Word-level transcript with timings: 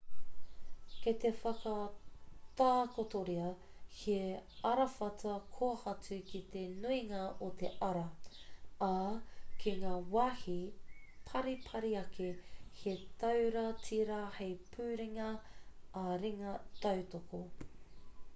kei 1.01 1.15
te 1.23 1.29
whakatakotoria 1.39 3.49
he 3.97 4.13
arawhata 4.69 5.33
kōhatu 5.57 6.15
ki 6.31 6.39
te 6.55 6.63
nuinga 6.85 7.19
o 7.47 7.49
te 7.61 7.69
ara 7.89 8.01
ā 8.85 8.87
ki 9.65 9.73
ngā 9.83 9.91
wāhi 10.15 10.55
paripari 11.29 11.91
ake 12.01 12.29
he 12.81 12.95
taura 13.25 13.67
tīra 13.85 14.17
hei 14.39 14.55
puringa 14.73 15.27
ā-ringa 16.07 16.55
tautoko 16.87 17.43